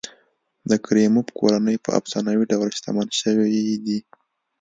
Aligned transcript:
د 0.69 0.71
کریموف 0.85 1.27
کورنۍ 1.39 1.77
په 1.85 1.89
افسانوي 1.99 2.45
ډول 2.51 2.69
شتمن 2.77 3.07
شوي 3.21 3.59
دي. 3.85 3.99